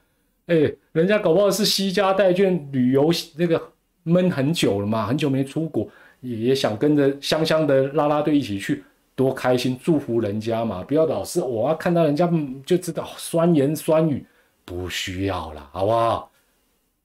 [0.47, 3.62] 哎，人家搞不好是西家带眷旅游那个
[4.04, 5.88] 闷很久了嘛，很久没出国，
[6.22, 8.84] 也也想跟着香香的拉拉队一起去，
[9.14, 12.30] 多开心，祝福人家嘛，不要老是我要看到人家
[12.66, 14.26] 就知道酸言酸语，
[14.64, 16.30] 不需要了，好不好？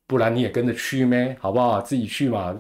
[0.07, 1.37] 不然你也跟着去咩？
[1.41, 1.81] 好不好？
[1.81, 2.57] 自己去嘛，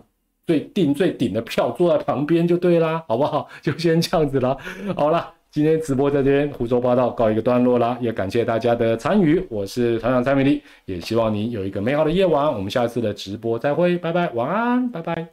[0.46, 3.48] 最订最顶的票，坐在旁边就对啦，好不好？
[3.62, 4.56] 就先这样子啦。
[4.96, 9.44] 好啦，今天直播在这边胡说八道告一个段落啦，也感谢大家的参与。
[9.48, 12.52] 我是团长蔡美丽，也希望你有一个美好的夜晚。
[12.52, 15.28] 我们下次的直播再会，拜拜，晚安，拜拜。